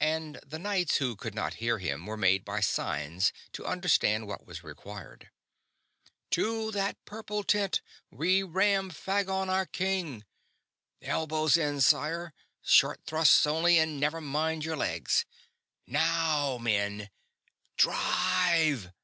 and 0.00 0.40
the 0.42 0.58
knights 0.58 0.96
who 0.96 1.14
could 1.14 1.34
not 1.34 1.52
hear 1.60 1.78
him 1.78 2.06
were 2.06 2.16
made 2.16 2.46
by 2.46 2.60
signs 2.60 3.30
to 3.52 3.66
understand 3.66 4.26
what 4.26 4.46
was 4.46 4.64
required. 4.64 5.28
"To 6.30 6.70
that 6.70 6.96
purple 7.04 7.44
tent 7.44 7.82
we 8.10 8.42
ram 8.42 8.88
Phagon 8.90 9.50
our 9.50 9.66
King. 9.66 10.24
Elbows 11.02 11.58
in, 11.58 11.82
sire. 11.82 12.32
Short 12.62 13.02
thrusts 13.06 13.46
only, 13.46 13.78
and 13.78 14.00
never 14.00 14.22
mind 14.22 14.64
your 14.64 14.78
legs. 14.78 15.26
Now, 15.86 16.56
men 16.56 17.10
_DRIVE! 17.76 18.94